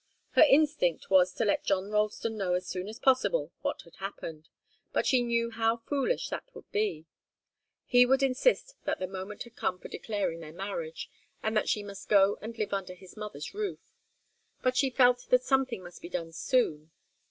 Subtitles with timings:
[0.31, 4.49] Her instinct was to let John Ralston know as soon as possible what had happened,
[4.91, 7.05] but she knew how foolish that would be.
[7.85, 11.07] He would insist that the moment had come for declaring their marriage,
[11.43, 13.91] and that she must go and live under his mother's roof.
[14.63, 16.89] But she felt that something must be done soon.